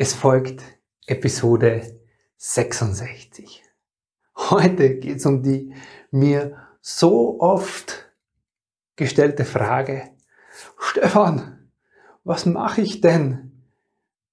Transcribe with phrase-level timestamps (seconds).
[0.00, 0.62] Es folgt
[1.08, 1.82] Episode
[2.36, 3.64] 66.
[4.36, 5.74] Heute geht es um die
[6.12, 8.08] mir so oft
[8.94, 10.10] gestellte Frage,
[10.78, 11.68] Stefan,
[12.22, 13.64] was mache ich denn,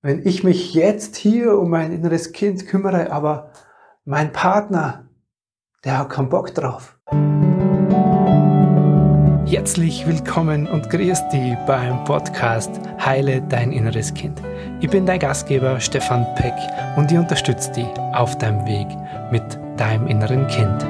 [0.04, 3.52] wenn ich mich jetzt hier um mein inneres Kind kümmere, aber
[4.04, 5.10] mein Partner,
[5.84, 7.00] der hat keinen Bock drauf.
[9.48, 14.42] Herzlich willkommen und grüß dich beim Podcast Heile dein inneres Kind.
[14.82, 16.56] Ich bin dein Gastgeber Stefan Peck
[16.98, 18.88] und ich unterstütze dich auf deinem Weg
[19.32, 19.44] mit
[19.80, 20.84] deinem inneren Kind.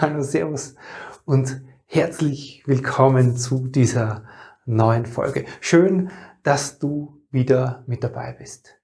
[0.00, 0.74] Hallo, Servus
[1.24, 4.24] und herzlich willkommen zu dieser
[4.66, 5.44] neuen Folge.
[5.60, 6.10] Schön,
[6.42, 8.80] dass du wieder mit dabei bist.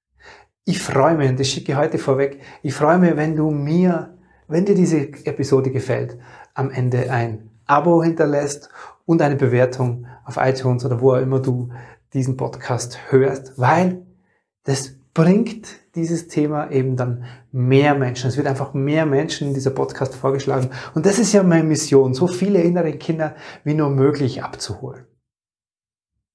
[0.64, 4.16] Ich freue mich, und das schicke ich heute vorweg, ich freue mich, wenn du mir,
[4.50, 6.18] wenn dir diese Episode gefällt,
[6.54, 8.68] am Ende ein Abo hinterlässt
[9.06, 11.70] und eine Bewertung auf iTunes oder wo auch immer du
[12.12, 14.04] diesen Podcast hörst, weil
[14.64, 18.28] das bringt dieses Thema eben dann mehr Menschen.
[18.28, 20.70] Es wird einfach mehr Menschen in dieser Podcast vorgeschlagen.
[20.94, 25.06] Und das ist ja meine Mission, so viele innere Kinder wie nur möglich abzuholen.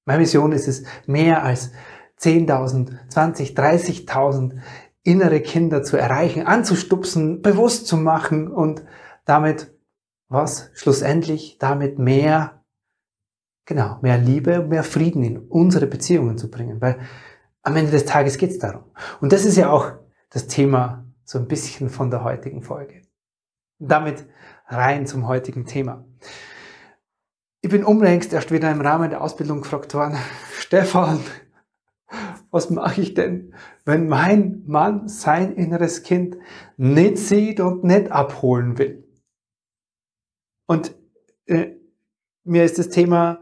[0.05, 1.72] Meine Mission ist es, mehr als
[2.19, 4.59] 10.000, 20, 30.000
[5.06, 8.84] innere Kinder zu erreichen, anzustupsen, bewusst zu machen und
[9.23, 9.73] damit
[10.28, 10.72] was?
[10.73, 12.66] Schlussendlich damit mehr
[13.66, 17.00] Genau, mehr Liebe mehr Frieden in unsere Beziehungen zu bringen, weil
[17.64, 18.84] am Ende des Tages geht es darum.
[19.22, 19.92] Und das ist ja auch
[20.30, 23.02] das Thema so ein bisschen von der heutigen Folge.
[23.80, 24.28] Damit
[24.67, 26.06] rein zum heutigen Thema.
[27.62, 30.16] Ich bin unlängst erst wieder im Rahmen der Ausbildung gefragt worden,
[30.59, 31.19] Stefan,
[32.56, 33.53] was mache ich denn,
[33.84, 36.38] wenn mein Mann sein inneres Kind
[36.78, 39.03] nicht sieht und nicht abholen will?
[40.66, 40.95] Und
[41.47, 41.72] äh,
[42.45, 43.42] mir ist das Thema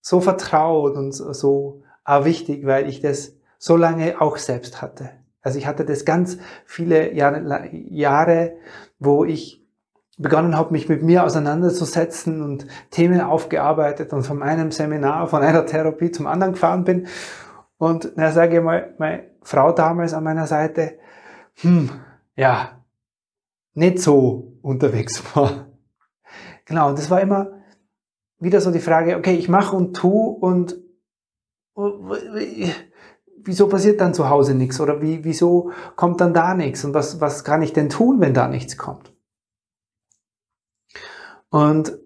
[0.00, 5.10] so vertraut und so auch wichtig, weil ich das so lange auch selbst hatte.
[5.42, 8.56] Also ich hatte das ganz viele Jahre, Jahre
[8.98, 9.62] wo ich
[10.16, 15.66] begonnen habe, mich mit mir auseinanderzusetzen und Themen aufgearbeitet und von einem Seminar, von einer
[15.66, 17.08] Therapie zum anderen gefahren bin.
[17.82, 21.00] Und na sage ich mal, meine Frau damals an meiner Seite,
[21.62, 21.90] hm,
[22.36, 22.80] ja,
[23.74, 25.66] nicht so unterwegs war.
[26.64, 27.60] Genau, und das war immer
[28.38, 30.76] wieder so die Frage, okay, ich mache und tu und
[33.38, 37.20] wieso passiert dann zu Hause nichts oder wie, wieso kommt dann da nichts und was,
[37.20, 39.12] was kann ich denn tun, wenn da nichts kommt?
[41.50, 41.98] Und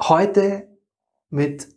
[0.00, 0.66] heute
[1.30, 1.75] mit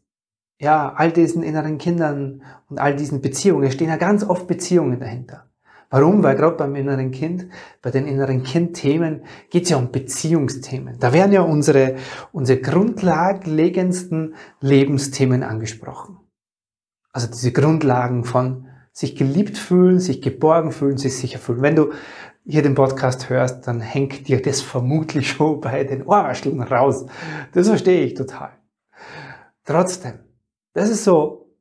[0.60, 5.46] ja, all diesen inneren Kindern und all diesen Beziehungen, stehen ja ganz oft Beziehungen dahinter.
[5.90, 6.22] Warum?
[6.22, 7.48] Weil gerade beim inneren Kind,
[7.82, 11.00] bei den inneren Kind-Themen geht es ja um Beziehungsthemen.
[11.00, 11.96] Da werden ja unsere,
[12.32, 16.18] unsere grundlegendsten Lebensthemen angesprochen.
[17.12, 21.64] Also diese Grundlagen von sich geliebt fühlen, sich geborgen fühlen, sich sicher fühlen.
[21.64, 21.92] Wenn du
[22.46, 27.08] hier den Podcast hörst, dann hängt dir das vermutlich schon bei den Ohrwascheln raus.
[27.54, 28.52] Das verstehe ich total.
[29.66, 30.20] Trotzdem,
[30.74, 31.56] das ist so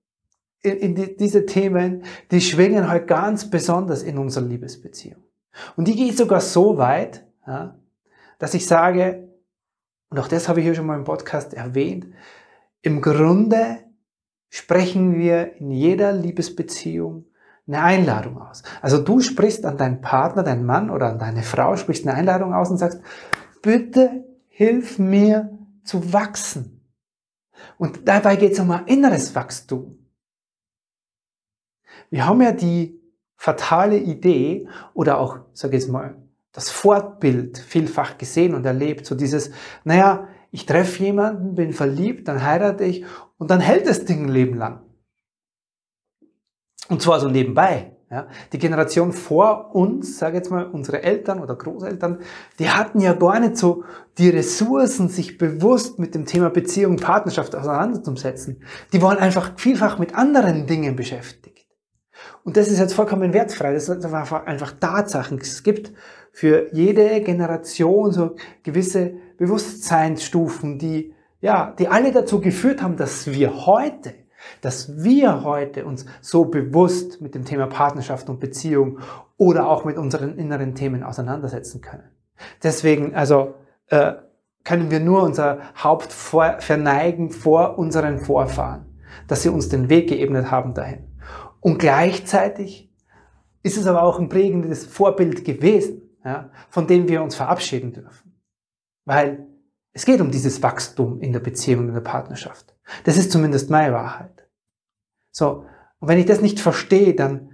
[0.61, 5.23] in, in die, diese Themen, die schwingen halt ganz besonders in unserer Liebesbeziehung.
[5.77, 7.77] Und die geht sogar so weit, ja,
[8.39, 9.29] dass ich sage,
[10.11, 12.07] und auch das habe ich hier schon mal im Podcast erwähnt,
[12.83, 13.79] im Grunde
[14.49, 17.27] sprechen wir in jeder Liebesbeziehung
[17.67, 18.63] eine Einladung aus.
[18.81, 22.55] Also du sprichst an deinen Partner, deinen Mann oder an deine Frau, sprichst eine Einladung
[22.55, 23.01] aus und sagst,
[23.61, 25.51] bitte hilf mir
[25.85, 26.78] zu wachsen.
[27.77, 29.99] Und dabei geht es um ein inneres Wachstum.
[32.11, 33.01] Wir haben ja die
[33.37, 36.17] fatale Idee oder auch, sage ich jetzt mal,
[36.53, 39.07] das Fortbild vielfach gesehen und erlebt.
[39.07, 39.51] So dieses,
[39.85, 43.05] naja, ich treffe jemanden, bin verliebt, dann heirate ich
[43.37, 44.83] und dann hält das Ding ein Leben lang.
[46.89, 47.98] Und zwar so nebenbei.
[48.11, 48.27] Ja.
[48.53, 52.21] Die Generation vor uns, sage jetzt mal unsere Eltern oder Großeltern,
[52.59, 53.85] die hatten ja gar nicht so
[54.17, 58.63] die Ressourcen, sich bewusst mit dem Thema Beziehung, Partnerschaft auseinanderzusetzen.
[58.95, 61.67] Die waren einfach vielfach mit anderen Dingen beschäftigt.
[62.45, 63.75] Und das ist jetzt vollkommen wertfrei.
[63.75, 65.39] Das sind einfach, Tatsachen.
[65.39, 65.93] Es gibt
[66.33, 73.67] für jede Generation so gewisse Bewusstseinsstufen, die, ja, die alle dazu geführt haben, dass wir
[73.67, 74.15] heute,
[74.61, 78.99] dass wir heute uns so bewusst mit dem Thema Partnerschaft und Beziehung
[79.37, 82.11] oder auch mit unseren inneren Themen auseinandersetzen können.
[82.63, 83.55] Deswegen, also,
[83.89, 84.15] äh,
[84.65, 88.85] können wir nur unser Haupt vor, verneigen vor unseren Vorfahren,
[89.27, 91.09] dass sie uns den Weg geebnet haben dahin.
[91.61, 92.93] Und gleichzeitig
[93.63, 98.41] ist es aber auch ein prägendes Vorbild gewesen, ja, von dem wir uns verabschieden dürfen.
[99.05, 99.48] Weil
[99.99, 102.73] es geht um dieses Wachstum in der Beziehung, in der Partnerschaft.
[103.03, 104.49] Das ist zumindest meine Wahrheit.
[105.33, 105.65] So.
[105.99, 107.51] Und wenn ich das nicht verstehe, dann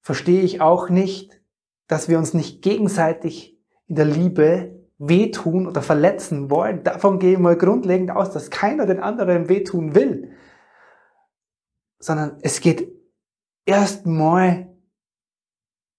[0.00, 1.38] verstehe ich auch nicht,
[1.86, 6.82] dass wir uns nicht gegenseitig in der Liebe wehtun oder verletzen wollen.
[6.82, 10.32] Davon gehe ich mal grundlegend aus, dass keiner den anderen wehtun will.
[11.98, 12.90] Sondern es geht
[13.66, 14.74] erstmal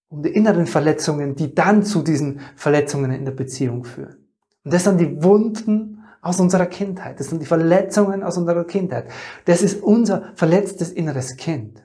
[0.08, 4.21] um die inneren Verletzungen, die dann zu diesen Verletzungen in der Beziehung führen.
[4.64, 7.18] Und das sind die Wunden aus unserer Kindheit.
[7.18, 9.10] Das sind die Verletzungen aus unserer Kindheit.
[9.44, 11.84] Das ist unser verletztes inneres Kind.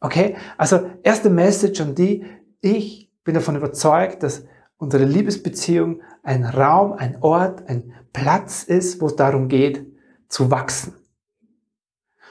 [0.00, 0.36] Okay?
[0.56, 2.24] Also, erste Message an die,
[2.60, 4.44] ich bin davon überzeugt, dass
[4.78, 9.86] unsere Liebesbeziehung ein Raum, ein Ort, ein Platz ist, wo es darum geht,
[10.28, 10.94] zu wachsen.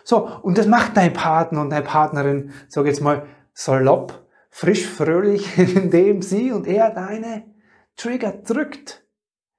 [0.04, 5.58] So, und das macht dein Partner und deine Partnerin, sag jetzt mal, salopp, frisch, fröhlich,
[5.76, 7.51] indem sie und er deine
[7.96, 9.06] Trigger drückt.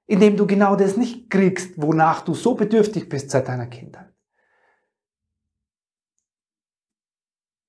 [0.05, 4.13] Indem du genau das nicht kriegst, wonach du so bedürftig bist seit deiner Kindheit.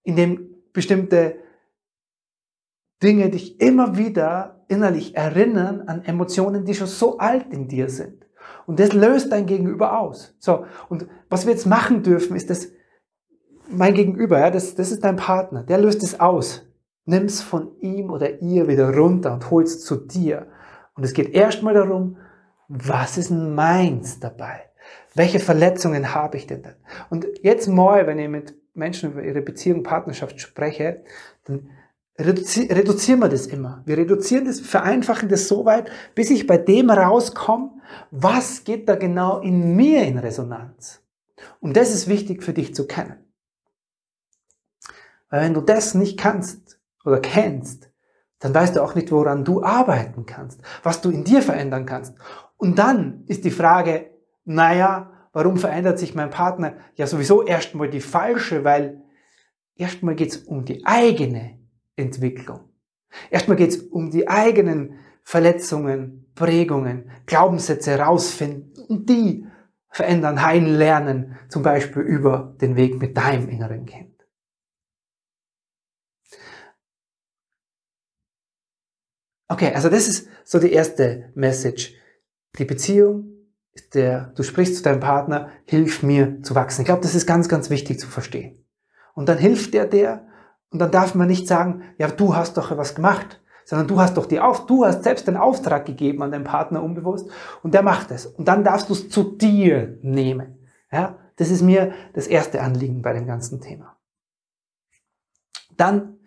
[0.02, 1.38] Indem bestimmte
[3.02, 8.26] Dinge dich immer wieder innerlich erinnern an Emotionen, die schon so alt in dir sind.
[8.66, 10.34] Und das löst dein Gegenüber aus.
[10.38, 12.68] So, und was wir jetzt machen dürfen, ist das,
[13.68, 16.66] mein Gegenüber, ja, das, das ist dein Partner, der löst es aus.
[17.06, 20.46] Nimm es von ihm oder ihr wieder runter und hol es zu dir.
[20.94, 22.16] Und es geht erstmal darum,
[22.68, 24.70] was ist meins dabei?
[25.14, 26.76] Welche Verletzungen habe ich denn dann?
[27.10, 31.04] Und jetzt mal, wenn ich mit Menschen über ihre Beziehung, Partnerschaft spreche,
[31.44, 31.70] dann
[32.18, 33.82] reduzi reduzieren wir das immer.
[33.86, 37.70] Wir reduzieren das, vereinfachen das so weit, bis ich bei dem rauskomme,
[38.10, 41.02] was geht da genau in mir in Resonanz.
[41.60, 43.16] Und das ist wichtig für dich zu kennen.
[45.30, 47.90] Weil wenn du das nicht kannst oder kennst,
[48.44, 52.14] dann weißt du auch nicht, woran du arbeiten kannst, was du in dir verändern kannst.
[52.58, 54.10] Und dann ist die Frage,
[54.44, 56.74] naja, warum verändert sich mein Partner?
[56.96, 59.00] Ja, sowieso erstmal die falsche, weil
[59.76, 61.58] erstmal geht es um die eigene
[61.96, 62.60] Entwicklung.
[63.30, 69.46] Erstmal geht es um die eigenen Verletzungen, Prägungen, Glaubenssätze herausfinden und die
[69.88, 74.13] verändern, heilen, lernen, zum Beispiel über den Weg mit deinem inneren Kind.
[79.48, 81.94] Okay, also das ist so die erste Message.
[82.58, 83.34] Die Beziehung
[83.72, 86.82] ist der, du sprichst zu deinem Partner, hilf mir zu wachsen.
[86.82, 88.64] Ich glaube, das ist ganz, ganz wichtig zu verstehen.
[89.14, 90.26] Und dann hilft der der
[90.70, 94.16] und dann darf man nicht sagen, ja, du hast doch was gemacht, sondern du hast
[94.16, 97.28] doch die Auf, du hast selbst den Auftrag gegeben an deinen Partner unbewusst
[97.62, 98.26] und der macht es.
[98.26, 100.68] Und dann darfst du es zu dir nehmen.
[100.90, 103.96] Ja, das ist mir das erste Anliegen bei dem ganzen Thema.
[105.76, 106.18] Dann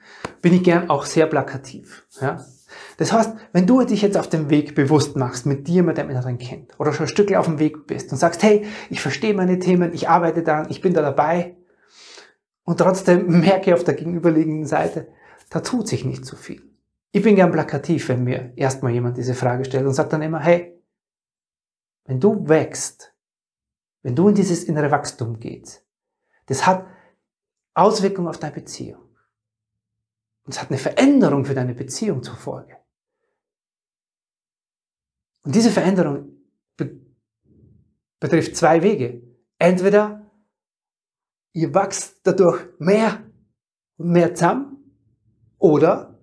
[0.42, 2.06] bin ich gern auch sehr plakativ.
[2.22, 2.46] Ja?
[2.98, 6.10] Das heißt, wenn du dich jetzt auf dem Weg bewusst machst, mit dir, mit deinem
[6.10, 9.34] inneren Kind, oder schon ein Stück auf dem Weg bist und sagst, hey, ich verstehe
[9.34, 11.56] meine Themen, ich arbeite daran, ich bin da dabei,
[12.64, 15.08] und trotzdem merke ich auf der gegenüberliegenden Seite,
[15.50, 16.62] da tut sich nicht so viel.
[17.12, 20.40] Ich bin gern plakativ, wenn mir erstmal jemand diese Frage stellt und sagt dann immer,
[20.40, 20.78] hey,
[22.06, 23.14] wenn du wächst,
[24.04, 25.86] wenn du in dieses innere Wachstum gehst,
[26.48, 26.86] das hat
[27.74, 29.07] Auswirkungen auf deine Beziehung.
[30.48, 32.78] Und es hat eine Veränderung für deine Beziehung zur Folge.
[35.44, 36.38] Und diese Veränderung
[36.78, 37.02] be
[38.22, 39.22] betrifft zwei Wege.
[39.60, 40.32] Entweder
[41.52, 43.30] ihr wachst dadurch mehr
[43.98, 44.96] und mehr zusammen
[45.58, 46.18] oder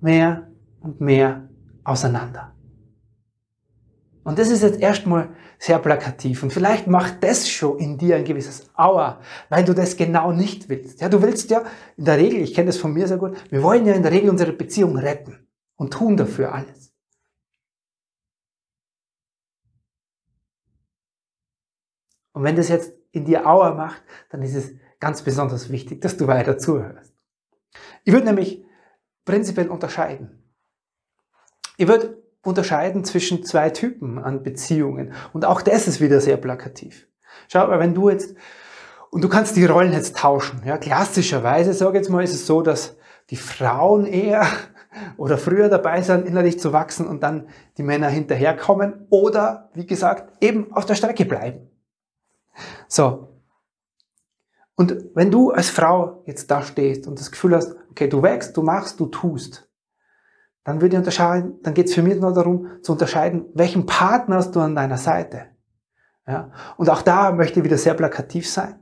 [0.00, 1.48] mehr und mehr
[1.84, 2.52] auseinander.
[4.28, 6.42] Und das ist jetzt erstmal sehr plakativ.
[6.42, 10.68] Und vielleicht macht das schon in dir ein gewisses Aua, weil du das genau nicht
[10.68, 11.00] willst.
[11.00, 11.64] Ja, du willst ja
[11.96, 14.12] in der Regel, ich kenne das von mir sehr gut, wir wollen ja in der
[14.12, 16.92] Regel unsere Beziehung retten und tun dafür alles.
[22.32, 26.18] Und wenn das jetzt in dir Aua macht, dann ist es ganz besonders wichtig, dass
[26.18, 27.14] du weiter zuhörst.
[28.04, 28.62] Ich würde nämlich
[29.24, 30.52] prinzipiell unterscheiden.
[31.78, 35.12] Ich würde unterscheiden zwischen zwei Typen an Beziehungen.
[35.32, 37.06] Und auch das ist wieder sehr plakativ.
[37.48, 38.34] Schau, aber wenn du jetzt,
[39.10, 40.62] und du kannst die Rollen jetzt tauschen.
[40.64, 42.96] Ja, klassischerweise, sage ich jetzt mal, ist es so, dass
[43.30, 44.46] die Frauen eher
[45.16, 50.42] oder früher dabei sind, innerlich zu wachsen und dann die Männer hinterherkommen oder, wie gesagt,
[50.42, 51.70] eben auf der Strecke bleiben.
[52.88, 53.28] So.
[54.74, 58.56] Und wenn du als Frau jetzt da stehst und das Gefühl hast, okay, du wächst,
[58.56, 59.67] du machst, du tust,
[60.68, 64.36] dann würde ich unterscheiden, dann geht es für mich nur darum zu unterscheiden, welchen Partner
[64.36, 65.46] hast du an deiner Seite.
[66.26, 66.52] Ja?
[66.76, 68.74] Und auch da möchte ich wieder sehr plakativ sein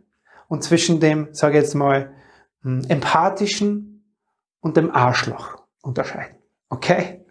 [0.49, 2.12] und zwischen dem, sage ich jetzt mal,
[2.62, 4.05] hm, empathischen
[4.59, 6.35] und dem Arschloch unterscheiden.
[6.71, 7.25] Okay?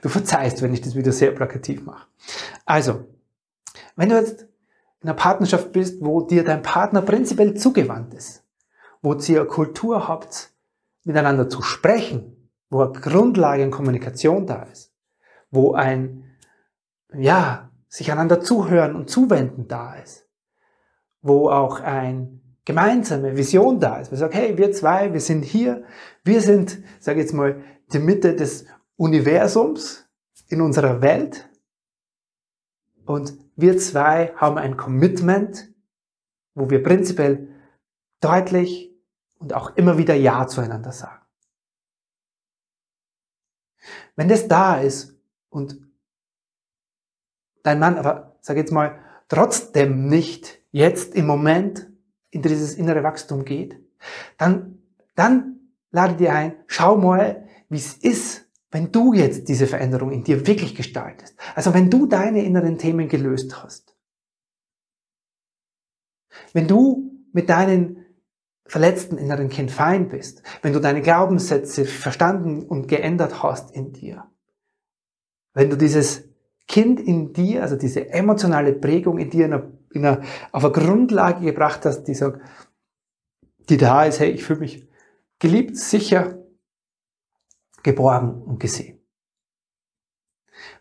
[0.00, 2.06] Du verzeihst, wenn ich das wieder sehr plakativ mache.
[2.64, 3.04] Also,
[3.96, 4.46] wenn du jetzt
[5.02, 8.44] in einer Partnerschaft bist, wo dir dein Partner prinzipiell zugewandt ist,
[9.02, 10.54] wo ihr Kultur habt,
[11.04, 12.37] miteinander zu sprechen,
[12.70, 14.92] wo eine Grundlage in Kommunikation da ist,
[15.50, 16.24] wo ein,
[17.14, 20.28] ja, sich einander zuhören und zuwenden da ist,
[21.22, 24.10] wo auch ein gemeinsame Vision da ist.
[24.10, 25.84] Wir sagen, hey, wir zwei, wir sind hier,
[26.22, 30.06] wir sind, sage jetzt mal, die Mitte des Universums
[30.48, 31.48] in unserer Welt
[33.06, 35.72] und wir zwei haben ein Commitment,
[36.54, 37.48] wo wir prinzipiell
[38.20, 38.94] deutlich
[39.38, 41.17] und auch immer wieder Ja zueinander sagen.
[44.18, 45.16] Wenn das da ist
[45.48, 45.78] und
[47.62, 48.98] dein Mann aber, sag jetzt mal,
[49.28, 51.88] trotzdem nicht jetzt im Moment
[52.30, 53.80] in dieses innere Wachstum geht,
[54.36, 54.82] dann,
[55.14, 55.60] dann
[55.92, 60.48] lade dir ein, schau mal, wie es ist, wenn du jetzt diese Veränderung in dir
[60.48, 61.36] wirklich gestaltest.
[61.54, 63.94] Also wenn du deine inneren Themen gelöst hast.
[66.52, 68.04] Wenn du mit deinen
[68.68, 74.30] verletzten inneren Kind fein bist, wenn du deine Glaubenssätze verstanden und geändert hast in dir,
[75.54, 76.28] wenn du dieses
[76.68, 80.22] Kind in dir, also diese emotionale Prägung in dir in einer, in einer,
[80.52, 82.42] auf eine Grundlage gebracht hast, die sagt,
[83.70, 84.86] die da ist, hey, ich fühle mich
[85.38, 86.38] geliebt, sicher,
[87.82, 89.00] geborgen und gesehen.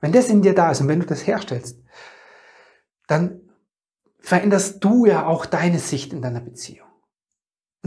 [0.02, 1.82] Wenn das in dir da ist und wenn du das herstellst,
[3.08, 3.42] dann
[4.20, 6.87] veränderst du ja auch deine Sicht in deiner Beziehung.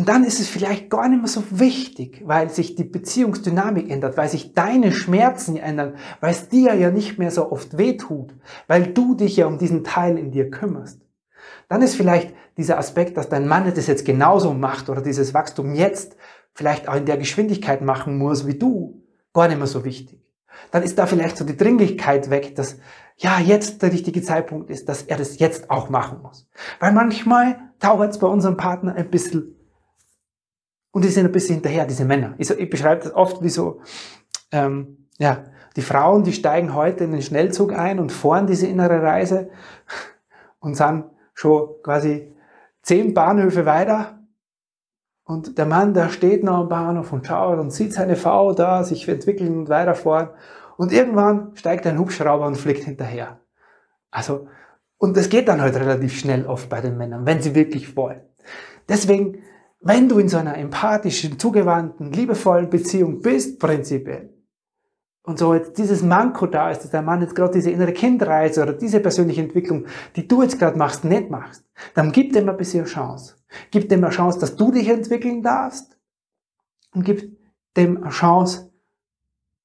[0.01, 4.17] Und dann ist es vielleicht gar nicht mehr so wichtig, weil sich die Beziehungsdynamik ändert,
[4.17, 8.35] weil sich deine Schmerzen ändern, weil es dir ja nicht mehr so oft wehtut,
[8.67, 11.03] weil du dich ja um diesen Teil in dir kümmerst.
[11.69, 15.75] Dann ist vielleicht dieser Aspekt, dass dein Mann das jetzt genauso macht oder dieses Wachstum
[15.75, 16.17] jetzt
[16.55, 19.03] vielleicht auch in der Geschwindigkeit machen muss wie du,
[19.35, 20.25] gar nicht mehr so wichtig.
[20.71, 22.79] Dann ist da vielleicht so die Dringlichkeit weg, dass
[23.19, 26.49] ja jetzt der richtige Zeitpunkt ist, dass er das jetzt auch machen muss.
[26.79, 29.57] Weil manchmal dauert es bei unserem Partner ein bisschen
[30.93, 32.35] und die sind ein bisschen hinterher, diese Männer.
[32.39, 33.81] Ich, ich beschreibe das oft wie so,
[34.53, 35.45] ähm, ja,
[35.77, 39.51] die Frauen, die steigen heute in den Schnellzug ein und fahren diese innere Reise
[40.61, 41.05] und sind
[41.35, 42.35] schon quasi
[42.83, 44.19] zehn Bahnhöfe weiter.
[45.25, 48.83] Und der Mann, der steht noch am Bahnhof und schaut und sieht seine Frau da
[48.83, 50.31] sich entwickeln und weiterfahren.
[50.77, 53.39] Und irgendwann steigt ein Hubschrauber und fliegt hinterher.
[54.11, 54.49] Also,
[54.99, 58.23] und das geht dann halt relativ schnell oft bei den Männern, wenn sie wirklich wollen.
[58.89, 59.43] Deswegen
[59.81, 64.35] wenn du in so einer empathischen, zugewandten, liebevollen Beziehung bist, prinzipiell,
[65.23, 68.63] und so jetzt dieses Manko da ist, dass der Mann jetzt gerade diese innere Kindreise
[68.63, 72.57] oder diese persönliche Entwicklung, die du jetzt gerade machst, nicht machst, dann gib dem ein
[72.57, 73.37] bisschen Chance.
[73.71, 75.99] Gib dem eine Chance, dass du dich entwickeln darfst
[76.95, 77.39] und gib
[77.77, 78.73] dem eine Chance,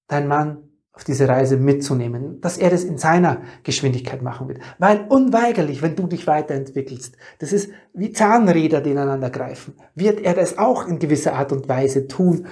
[0.08, 0.65] dein Mann
[0.96, 4.60] auf diese Reise mitzunehmen, dass er das in seiner Geschwindigkeit machen wird.
[4.80, 10.34] Weil unweigerlich, wenn du dich weiterentwickelst, das ist wie Zahnräder, die ineinander greifen, wird er
[10.34, 12.48] das auch in gewisser Art und Weise tun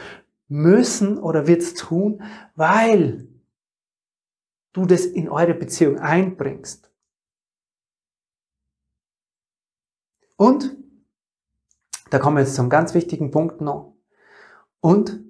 [0.50, 2.22] müssen oder wird es tun,
[2.56, 3.30] weil
[4.74, 6.92] du das in eure Beziehung einbringst.
[10.36, 10.76] Und,
[12.10, 13.96] da kommen wir jetzt zum ganz wichtigen Punkt noch,
[14.82, 15.22] und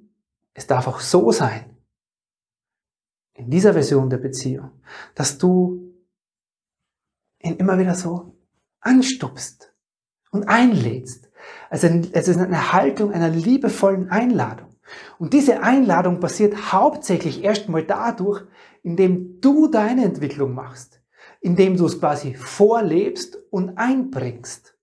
[0.56, 1.73] es darf auch so sein,
[3.34, 4.72] in dieser Version der Beziehung,
[5.16, 5.94] dass du
[7.40, 8.36] ihn immer wieder so
[8.80, 9.74] anstupst
[10.32, 11.30] und einlädst.
[11.70, 14.70] Also es ist eine Haltung einer liebevollen Einladung.
[15.18, 18.46] Und diese Einladung passiert hauptsächlich erstmal dadurch,
[18.84, 21.02] indem du deine Entwicklung machst,
[21.42, 24.78] indem du es quasi vorlebst und einbringst.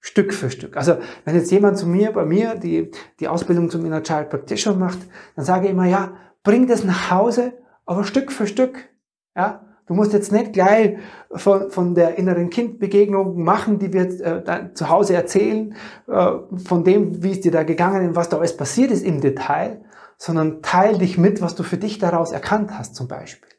[0.00, 0.76] Stück für Stück.
[0.76, 4.78] Also wenn jetzt jemand zu mir, bei mir, die, die Ausbildung zum Inner Child Practitioner
[4.78, 4.98] macht,
[5.34, 8.88] dann sage ich immer, ja, bring das nach Hause, aber Stück für Stück.
[9.34, 10.98] Ja, du musst jetzt nicht gleich
[11.34, 15.74] von, von der inneren Kindbegegnung machen, die wir äh, zu Hause erzählen,
[16.06, 16.30] äh,
[16.64, 19.84] von dem, wie es dir da gegangen ist, was da alles passiert ist im Detail,
[20.16, 23.50] sondern teil dich mit, was du für dich daraus erkannt hast, zum Beispiel.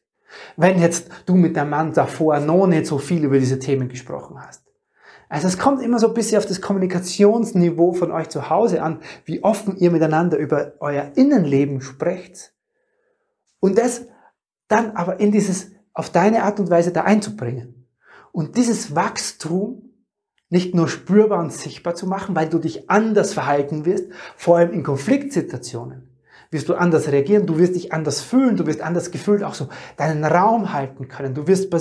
[0.55, 4.37] Wenn jetzt du mit der Mann davor noch nicht so viel über diese Themen gesprochen
[4.39, 4.63] hast.
[5.27, 8.99] Also es kommt immer so ein bisschen auf das Kommunikationsniveau von euch zu Hause an,
[9.25, 12.54] wie offen ihr miteinander über euer Innenleben sprecht.
[13.65, 14.05] Und das
[14.67, 17.88] dann aber in dieses, auf deine Art und Weise da einzubringen.
[18.31, 19.89] Und dieses Wachstum
[20.50, 24.05] nicht nur spürbar und sichtbar zu machen, weil du dich anders verhalten wirst,
[24.36, 26.12] vor allem in Konfliktsituationen
[26.51, 29.67] wirst du anders reagieren, du wirst dich anders fühlen, du wirst anders gefühlt auch so
[29.98, 31.74] deinen Raum halten können, du wirst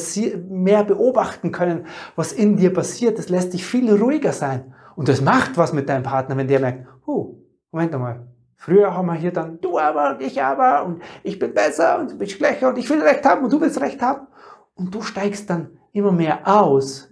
[0.49, 1.85] mehr beobachten können,
[2.17, 4.73] was in dir passiert, das lässt dich viel ruhiger sein.
[4.97, 7.35] Und das macht was mit deinem Partner, wenn der merkt, oh,
[7.71, 11.52] Moment mal, Früher haben wir hier dann, du aber und ich aber und ich bin
[11.54, 14.26] besser und du bist schlechter und ich will Recht haben und du willst Recht haben.
[14.75, 17.11] Und du steigst dann immer mehr aus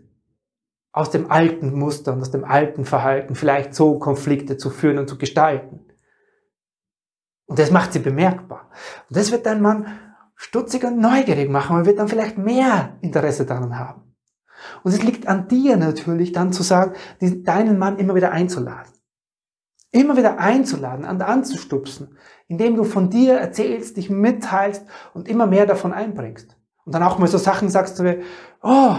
[0.92, 5.08] aus dem alten Muster und aus dem alten Verhalten vielleicht so Konflikte zu führen und
[5.08, 5.80] zu gestalten.
[7.46, 8.70] Und das macht sie bemerkbar.
[9.08, 9.86] Und das wird dein Mann
[10.36, 14.14] stutzig und neugierig machen und wird dann vielleicht mehr Interesse daran haben.
[14.84, 18.92] Und es liegt an dir natürlich dann zu sagen, deinen Mann immer wieder einzuladen.
[19.92, 22.16] Immer wieder einzuladen, an anzustupsen,
[22.48, 26.56] indem du von dir erzählst, dich mitteilst und immer mehr davon einbringst.
[26.84, 28.22] Und dann auch mal so Sachen sagst du mir,
[28.62, 28.96] oh,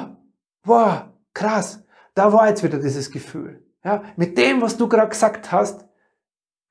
[0.63, 1.83] wow, krass,
[2.13, 3.63] da war jetzt wieder dieses Gefühl.
[3.83, 5.85] Ja, mit dem, was du gerade gesagt hast,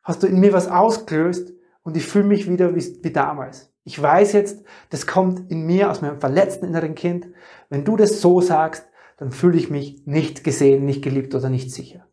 [0.02, 1.52] hast du in mir was ausgelöst
[1.82, 3.72] und ich fühle mich wieder wie, wie damals.
[3.84, 7.26] Ich weiß jetzt, das kommt in mir aus meinem verletzten inneren Kind.
[7.68, 11.72] Wenn du das so sagst, dann fühle ich mich nicht gesehen, nicht geliebt oder nicht
[11.72, 12.06] sicher.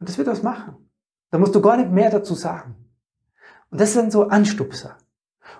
[0.00, 0.83] Und das wird was machen.
[1.34, 2.76] Da musst du gar nicht mehr dazu sagen.
[3.68, 4.98] Und das sind so Anstupser.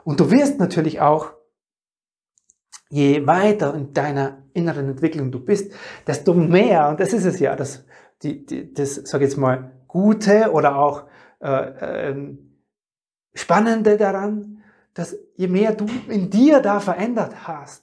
[0.04, 1.32] Und du wirst natürlich auch,
[2.90, 5.72] je weiter in deiner inneren Entwicklung du bist,
[6.06, 7.84] desto mehr, und das ist es ja, das,
[8.22, 11.08] die, die, das sag ich jetzt mal, Gute oder auch
[11.40, 12.38] äh, äh,
[13.34, 14.62] Spannende daran,
[14.92, 17.82] dass je mehr du in dir da verändert hast,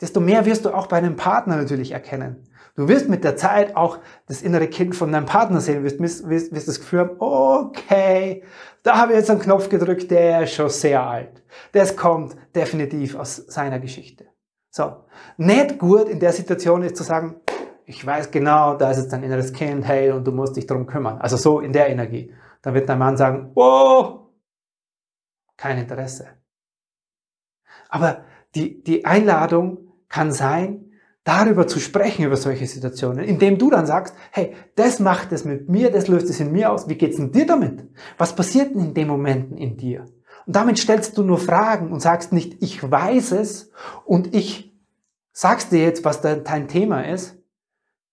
[0.00, 2.48] desto mehr wirst du auch bei einem Partner natürlich erkennen.
[2.76, 6.28] Du wirst mit der Zeit auch das innere Kind von deinem Partner sehen, wirst, wirst,
[6.28, 8.42] wirst das Gefühl haben, okay,
[8.82, 11.42] da habe ich jetzt einen Knopf gedrückt, der ist schon sehr alt.
[11.72, 14.26] Das kommt definitiv aus seiner Geschichte.
[14.70, 15.04] So,
[15.36, 17.36] nicht gut in der Situation ist zu sagen,
[17.86, 20.86] ich weiß genau, da ist jetzt dein inneres Kind, hey, und du musst dich darum
[20.86, 21.18] kümmern.
[21.18, 22.34] Also so in der Energie.
[22.62, 24.30] Dann wird dein Mann sagen, oh,
[25.56, 26.26] kein Interesse.
[27.88, 30.90] Aber die, die Einladung kann sein,
[31.24, 35.68] darüber zu sprechen, über solche Situationen, indem du dann sagst, hey, das macht es mit
[35.68, 37.88] mir, das löst es in mir aus, wie geht's denn dir damit?
[38.18, 40.04] Was passiert denn in den Momenten in dir?
[40.46, 43.70] Und damit stellst du nur Fragen und sagst nicht, ich weiß es
[44.04, 44.78] und ich
[45.32, 47.38] sagst dir jetzt, was dein Thema ist,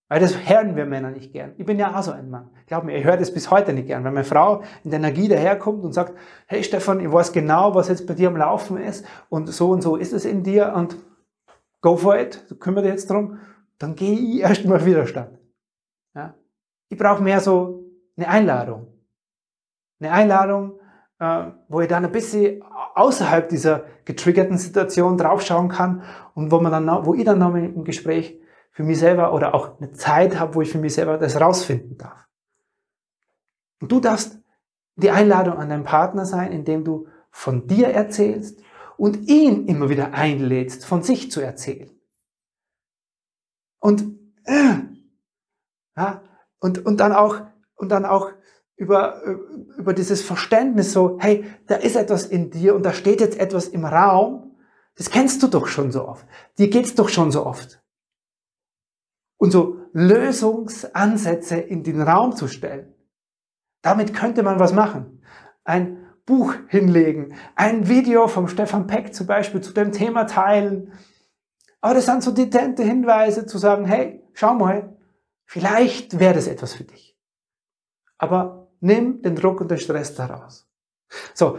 [0.08, 1.52] weil das hören wir Männer nicht gern.
[1.56, 2.50] Ich bin ja auch so ein Mann.
[2.66, 4.04] Glaub mir, ich höre das bis heute nicht gern.
[4.04, 6.14] Wenn meine Frau in der Energie daherkommt und sagt,
[6.46, 9.82] hey Stefan, ich weiß genau, was jetzt bei dir am Laufen ist und so und
[9.82, 10.96] so ist es in dir und
[11.82, 13.38] go for it, kümmere dich jetzt drum,
[13.78, 15.38] dann gehe ich erstmal Widerstand.
[16.14, 16.34] Ja?
[16.88, 17.84] Ich brauche mehr so
[18.16, 18.86] eine Einladung.
[20.00, 20.80] Eine Einladung,
[21.18, 22.62] äh, wo ich dann ein bisschen
[22.94, 26.02] außerhalb dieser getriggerten Situation draufschauen kann
[26.34, 28.40] und wo man dann, wo ich dann noch im Gespräch
[28.70, 31.98] für mich selber oder auch eine Zeit habe, wo ich für mich selber das rausfinden
[31.98, 32.26] darf.
[33.80, 34.38] Und du darfst
[34.96, 38.62] die Einladung an deinen Partner sein, indem du von dir erzählst
[39.02, 41.90] und ihn immer wieder einlädst, von sich zu erzählen.
[43.80, 44.74] Und, äh,
[45.96, 46.22] ja,
[46.60, 47.40] und, und dann auch,
[47.74, 48.30] und dann auch
[48.76, 49.20] über,
[49.76, 53.66] über dieses Verständnis so, hey, da ist etwas in dir und da steht jetzt etwas
[53.66, 54.56] im Raum,
[54.94, 56.24] das kennst du doch schon so oft.
[56.58, 57.82] Dir geht's doch schon so oft.
[59.36, 62.94] Und so Lösungsansätze in den Raum zu stellen.
[63.82, 65.24] Damit könnte man was machen.
[65.64, 70.92] Ein Buch hinlegen, ein Video vom Stefan Peck zum Beispiel zu dem Thema teilen.
[71.80, 74.96] Aber das sind so dezente Hinweise zu sagen, hey, schau mal,
[75.44, 77.18] vielleicht wäre das etwas für dich.
[78.18, 80.68] Aber nimm den Druck und den Stress daraus.
[81.34, 81.58] So,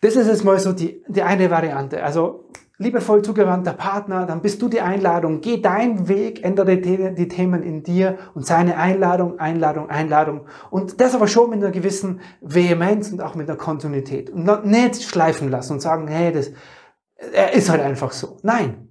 [0.00, 2.02] das ist jetzt mal so die, die eine Variante.
[2.02, 5.40] Also liebevoll zugewandter Partner, dann bist du die Einladung.
[5.40, 10.46] Geh deinen Weg, ändere die, Themen in dir und seine Einladung, Einladung, Einladung.
[10.70, 14.30] Und das aber schon mit einer gewissen Vehemenz und auch mit einer Kontinuität.
[14.30, 16.50] Und nicht schleifen lassen und sagen, hey, das,
[17.32, 18.38] er ist halt einfach so.
[18.42, 18.88] Nein.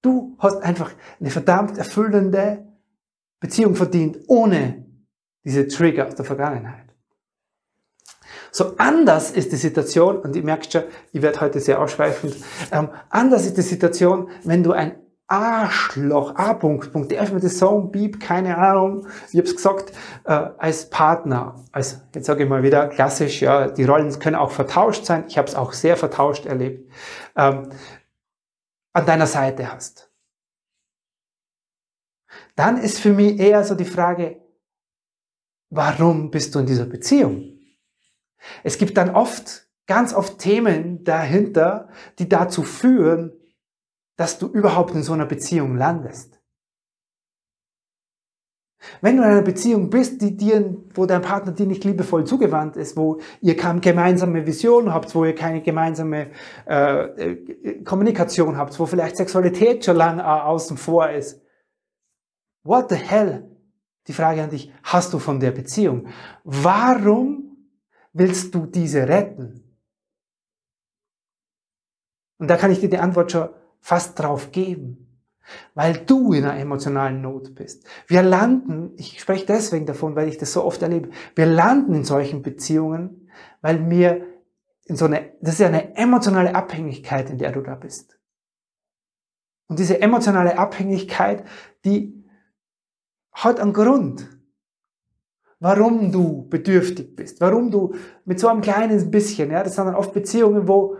[0.00, 2.68] Du hast einfach eine verdammt erfüllende
[3.40, 4.86] Beziehung verdient, ohne
[5.44, 6.87] diese Trigger aus der Vergangenheit.
[8.50, 12.36] So anders ist die Situation, und ihr merkt schon, ich werde heute sehr ausschweifend,
[12.72, 14.96] ähm, anders ist die Situation, wenn du ein
[15.28, 19.92] Arschloch, A-Punkt, Punkt, der mit der Song, Beep, keine Ahnung, ich hab's gesagt,
[20.24, 24.50] äh, als Partner, als, jetzt sage ich mal wieder klassisch, ja, die Rollen können auch
[24.50, 26.90] vertauscht sein, ich habe es auch sehr vertauscht erlebt,
[27.36, 27.68] ähm,
[28.94, 30.10] an deiner Seite hast.
[32.56, 34.40] Dann ist für mich eher so die Frage,
[35.68, 37.57] warum bist du in dieser Beziehung?
[38.62, 43.32] Es gibt dann oft, ganz oft Themen dahinter, die dazu führen,
[44.16, 46.38] dass du überhaupt in so einer Beziehung landest.
[49.00, 52.76] Wenn du in einer Beziehung bist, die dir, wo dein Partner dir nicht liebevoll zugewandt
[52.76, 56.30] ist, wo ihr keine gemeinsame Vision habt, wo ihr keine gemeinsame
[56.66, 61.42] äh, äh Kommunikation habt, wo vielleicht Sexualität schon lange außen vor ist,
[62.62, 63.50] what the hell?
[64.06, 66.08] Die Frage an dich, hast du von der Beziehung?
[66.44, 67.47] Warum
[68.12, 69.64] willst du diese retten?
[72.38, 73.48] Und da kann ich dir die Antwort schon
[73.80, 75.08] fast drauf geben.
[75.74, 77.86] weil du in einer emotionalen Not bist.
[78.06, 82.04] Wir landen, ich spreche deswegen davon, weil ich das so oft erlebe, wir landen in
[82.04, 84.26] solchen Beziehungen, weil wir
[84.84, 88.18] in so eine, das ist ja eine emotionale Abhängigkeit, in der du da bist.
[89.68, 91.44] Und diese emotionale Abhängigkeit,
[91.84, 92.24] die
[93.32, 94.37] hat einen Grund,
[95.60, 97.94] warum du bedürftig bist, warum du
[98.24, 100.96] mit so einem kleinen bisschen, ja, das sind dann oft Beziehungen, wo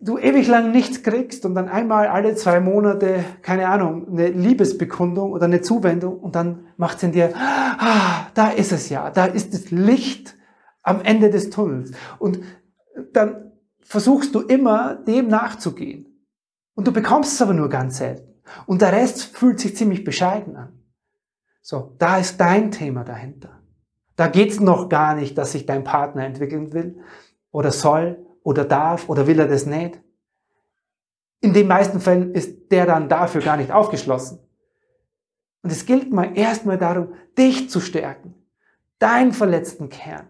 [0.00, 5.32] du ewig lang nichts kriegst und dann einmal alle zwei Monate, keine Ahnung, eine Liebesbekundung
[5.32, 9.24] oder eine Zuwendung und dann macht es in dir, ah, da ist es ja, da
[9.24, 10.36] ist das Licht
[10.82, 11.92] am Ende des Tunnels.
[12.18, 12.40] Und
[13.12, 16.06] dann versuchst du immer dem nachzugehen.
[16.74, 18.34] Und du bekommst es aber nur ganz selten.
[18.66, 20.73] Und der Rest fühlt sich ziemlich bescheiden an.
[21.66, 23.58] So, da ist dein Thema dahinter.
[24.16, 27.02] Da geht's noch gar nicht, dass sich dein Partner entwickeln will
[27.52, 29.98] oder soll oder darf oder will er das nicht.
[31.40, 34.40] In den meisten Fällen ist der dann dafür gar nicht aufgeschlossen.
[35.62, 38.34] Und es gilt mal erstmal darum, dich zu stärken,
[38.98, 40.26] deinen verletzten Kern,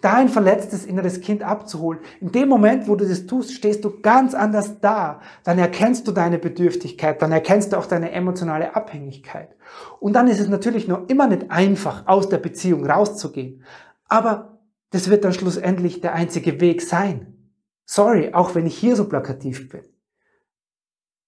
[0.00, 2.00] dein verletztes inneres Kind abzuholen.
[2.20, 5.20] In dem Moment, wo du das tust, stehst du ganz anders da.
[5.42, 9.56] Dann erkennst du deine Bedürftigkeit, dann erkennst du auch deine emotionale Abhängigkeit.
[9.98, 13.64] Und dann ist es natürlich noch immer nicht einfach, aus der Beziehung rauszugehen.
[14.06, 17.52] Aber das wird dann schlussendlich der einzige Weg sein.
[17.84, 19.82] Sorry, auch wenn ich hier so plakativ bin.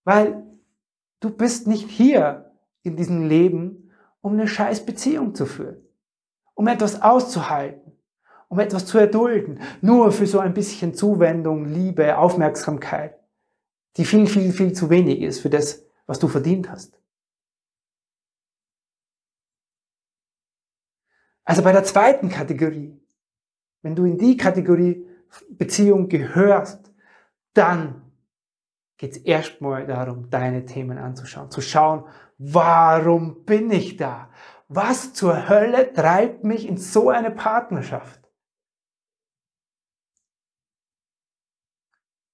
[0.04, 0.44] Weil
[1.20, 2.52] du bist nicht hier
[2.82, 5.84] in diesem Leben, um eine scheiß Beziehung zu führen.
[6.54, 7.89] Um etwas auszuhalten.
[8.50, 9.60] Um etwas zu erdulden.
[9.80, 13.16] Nur für so ein bisschen Zuwendung, Liebe, Aufmerksamkeit.
[13.96, 16.98] Die viel, viel, viel zu wenig ist für das, was du verdient hast.
[21.44, 23.00] Also bei der zweiten Kategorie,
[23.82, 25.06] wenn du in die Kategorie
[25.50, 26.92] Beziehung gehörst,
[27.54, 28.02] dann
[28.96, 32.04] geht es erstmal darum, deine Themen anzuschauen, zu schauen,
[32.38, 34.28] warum bin ich da?
[34.68, 38.19] Was zur Hölle treibt mich in so eine Partnerschaft?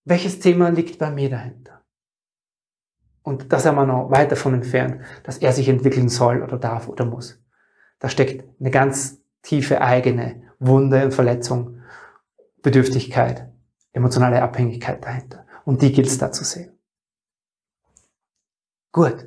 [0.08, 1.82] Welches Thema liegt bei mir dahinter?
[3.24, 6.88] Und da sind wir noch weit davon entfernt, dass er sich entwickeln soll oder darf
[6.88, 7.42] oder muss.
[7.98, 11.80] Da steckt eine ganz tiefe eigene Wunde und Verletzung
[12.62, 13.52] Bedürftigkeit,
[13.92, 15.44] emotionale Abhängigkeit dahinter.
[15.64, 16.78] Und die gilt es da zu sehen.
[18.92, 19.24] Gut.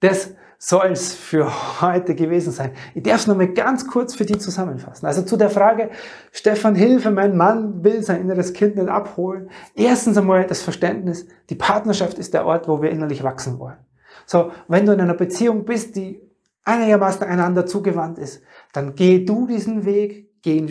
[0.00, 2.72] Das soll es für heute gewesen sein.
[2.94, 5.06] Ich darf es nochmal ganz kurz für die zusammenfassen.
[5.06, 5.90] Also zu der Frage,
[6.32, 9.50] Stefan, Hilfe, mein Mann will sein inneres Kind nicht abholen.
[9.74, 13.76] Erstens einmal das Verständnis, die Partnerschaft ist der Ort, wo wir innerlich wachsen wollen.
[14.24, 16.20] So, wenn du in einer Beziehung bist, die
[16.64, 20.66] einigermaßen einander zugewandt ist, dann geh du diesen Weg, gehen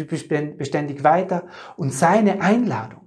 [0.58, 1.44] beständig weiter
[1.78, 3.05] und seine Einladung.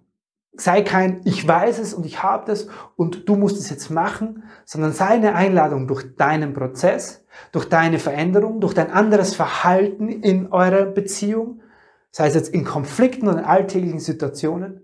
[0.53, 4.45] Sei kein Ich weiß es und ich habe das und du musst es jetzt machen,
[4.65, 10.87] sondern seine Einladung durch deinen Prozess, durch deine Veränderung, durch dein anderes Verhalten in eurer
[10.87, 11.61] Beziehung,
[12.11, 14.83] sei es jetzt in Konflikten oder in alltäglichen Situationen,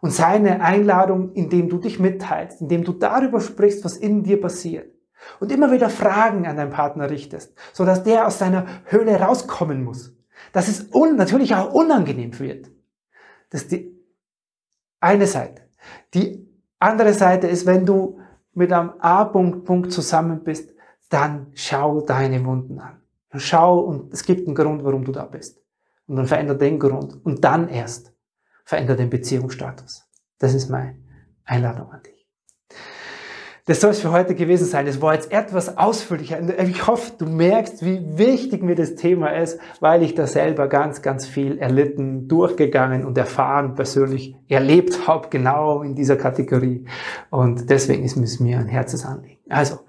[0.00, 4.94] und seine Einladung, indem du dich mitteilst, indem du darüber sprichst, was in dir passiert.
[5.40, 9.82] Und immer wieder Fragen an deinen Partner richtest, so dass der aus seiner Höhle rauskommen
[9.82, 10.14] muss
[10.52, 12.70] dass es natürlich auch unangenehm wird.
[13.50, 13.97] Das ist die
[15.00, 15.62] eine Seite.
[16.14, 16.46] Die
[16.78, 18.18] andere Seite ist, wenn du
[18.54, 20.74] mit einem A-Punkt Punkt zusammen bist,
[21.08, 23.00] dann schau deine Wunden an.
[23.34, 25.60] Schau und es gibt einen Grund, warum du da bist.
[26.06, 27.24] Und dann veränder den Grund.
[27.24, 28.12] Und dann erst
[28.64, 30.06] veränder den Beziehungsstatus.
[30.38, 30.98] Das ist meine
[31.44, 32.17] Einladung an dich.
[33.68, 34.86] Das soll es für heute gewesen sein.
[34.86, 36.40] Es war jetzt etwas ausführlicher.
[36.66, 41.02] Ich hoffe, du merkst, wie wichtig mir das Thema ist, weil ich da selber ganz,
[41.02, 46.86] ganz viel erlitten, durchgegangen und erfahren, persönlich erlebt habe, genau in dieser Kategorie.
[47.28, 49.40] Und deswegen ist es mir ein Herzensanliegen.
[49.50, 49.80] Also,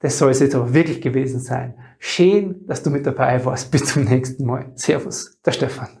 [0.00, 1.74] das soll es jetzt aber wirklich gewesen sein.
[2.00, 3.70] Schön, dass du mit dabei warst.
[3.70, 4.72] Bis zum nächsten Mal.
[4.74, 6.00] Servus, der Stefan.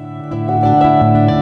[0.31, 1.40] Música